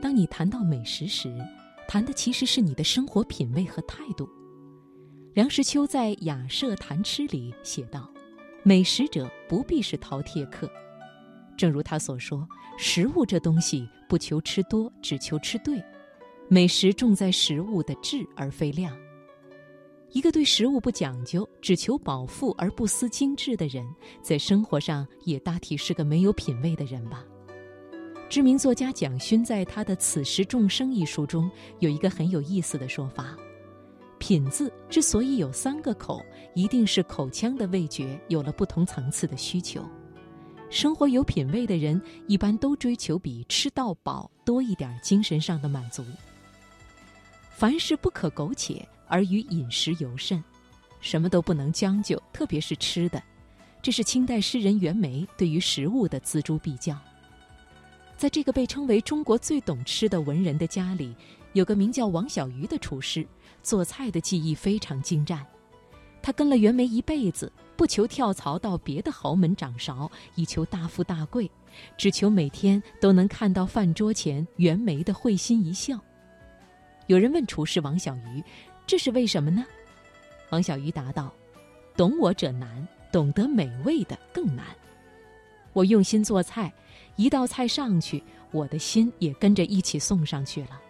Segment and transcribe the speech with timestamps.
[0.00, 1.36] 当你谈到美食时，
[1.88, 4.28] 谈的其实是你的生活品味和态度。
[5.34, 8.10] 梁实秋在《雅舍谈吃》里写道
[8.62, 10.70] ：“美食者不必是饕餮客。”
[11.56, 12.46] 正如他所说
[12.78, 15.82] ：“食物这东西，不求吃多，只求吃对。
[16.48, 18.96] 美食重在食物的质而非量。
[20.12, 23.86] 一个对食物不讲究，只求饱腹而不思精致的人，
[24.22, 27.24] 在生活上也大体是个没有品味的人吧。”
[28.28, 33.34] 知名作家蒋勋在他的《此时众生》一书中有一个很有意思的说法
[34.20, 36.22] ：“品字之所以有三个口，
[36.54, 39.82] 一定是口腔的味觉有了不同层次的需求。
[40.68, 46.04] 生活有品味的人，一般都追求比吃到饱多一点精神上的满足。
[47.50, 50.44] 凡事不可苟且，而与饮食尤甚，
[51.00, 53.22] 什么都不能将就，特别是吃的。
[53.80, 56.94] 这是清代诗人袁枚对于食物的锱铢必较。”
[58.18, 61.14] 在这个被称为中国最懂吃的文人的家里，
[61.52, 63.24] 有个名叫王小鱼的厨师，
[63.62, 65.46] 做菜的技艺非常精湛。
[66.20, 71.48] 他跟了袁枚一辈子，不求跳槽到别的豪门掌勺，以求大富大贵，
[71.96, 75.96] 只求每天都能看到饭桌前袁枚的会心一笑。
[77.06, 78.42] 有人问厨师王小鱼
[78.84, 79.64] ：“这是为什么呢？”
[80.50, 81.32] 王小鱼答道
[81.96, 84.66] ：“懂我者难，懂得美味的更难。
[85.72, 86.72] 我用心做菜。”
[87.18, 90.80] 一道菜上去，我的心也跟着一起送上去了。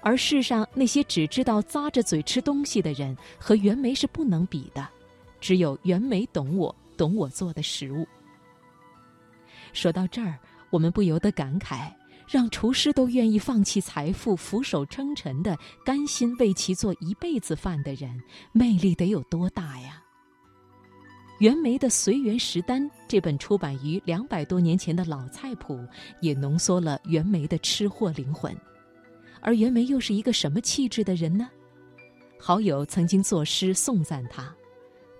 [0.00, 4.88] 而世上那些只知道咂着嘴吃东西的人，和袁枚是不能比的。
[5.40, 8.06] 只有袁枚懂我，懂我做的食物。
[9.72, 10.38] 说到这儿，
[10.70, 11.92] 我们不由得感慨：
[12.28, 20.00] 让厨师都愿意放弃财富、俯首称臣的，甘心为其做一辈子饭的人，魅力得有多大呀！
[21.38, 25.78] 袁枚的《随园食单》这本出版于两百多年前的老菜谱，
[26.20, 28.56] 也浓缩了袁枚的吃货灵魂。
[29.42, 31.50] 而袁枚又是一个什么气质的人呢？
[32.38, 34.54] 好友曾经作诗颂赞他：“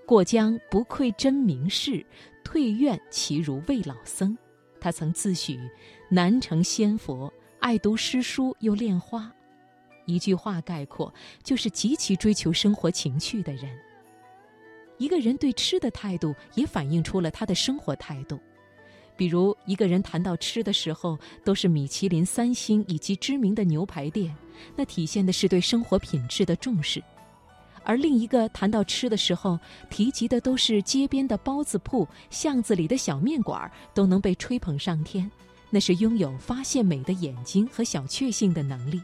[0.07, 2.05] 过江不愧真名士，
[2.43, 4.37] 退院其如未老僧。”
[4.81, 5.59] 他曾自诩
[6.09, 9.31] 南城仙佛，爱读诗书又恋花。
[10.07, 11.13] 一句话概括，
[11.43, 13.71] 就是极其追求生活情趣的人。
[14.99, 18.39] 一个人对吃的态度，也反映出了他的生活态度。
[19.17, 24.35] 比如，一个人谈到吃的时候，都是米其林三星以及知名的牛排店，
[24.75, 27.01] 那体现的是对生活品质的重视；
[27.83, 29.59] 而另一个谈到吃的时候，
[29.89, 35.31] 提及的都是街边的包子铺、巷子里的小面馆，都能被吹捧上天，
[35.71, 39.01] 那是拥有发现美的眼睛和小确幸的能力。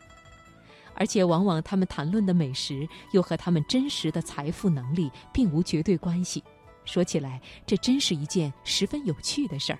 [1.03, 6.41] 而且，往往他们谈论的美食又和他们真实的财富能力并无绝对关系。
[6.85, 9.79] 说起来，这真是一件十分有趣的事儿。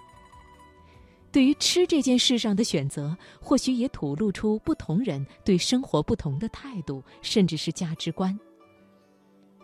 [1.31, 8.37] 对于吃这件事上的选择，或许也吐露出不同人对生活不同的态度，甚至是价值观。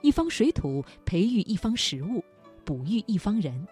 [0.00, 2.22] 一方水土培育一方食物，
[2.64, 3.66] 哺育一方人。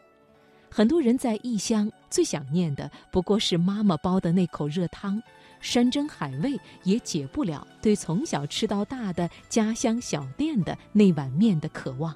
[0.71, 5.23] 很多人在异乡最想念的，不过是妈妈煲的那口热汤。
[5.59, 12.15] 山珍海味也解不了对从小吃到大的家乡小店的那碗面的渴望。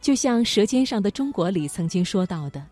[0.00, 2.66] 就像《舌尖上的中国》里曾经说到的，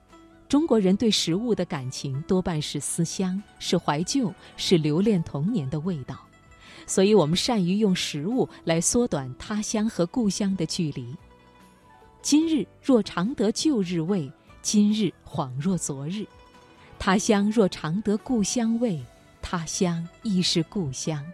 [0.49, 6.19] 中国人对食物的感情多半是思乡，是怀旧，是留恋童年的味道。
[6.85, 11.15] 所以我们善于用食物来缩短他乡和故乡的距离。
[12.21, 14.31] 今日若常得旧日味，
[14.63, 16.27] 今日恍若昨日；
[16.99, 19.01] 他乡若尝得故乡味。
[19.43, 21.25] 他乡亦是故乡。